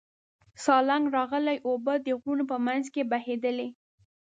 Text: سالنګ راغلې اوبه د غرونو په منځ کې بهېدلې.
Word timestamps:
سالنګ 0.63 1.05
راغلې 1.17 1.55
اوبه 1.67 1.93
د 2.05 2.07
غرونو 2.19 2.43
په 2.51 2.57
منځ 2.65 2.83
کې 2.93 3.01
بهېدلې. 3.11 3.69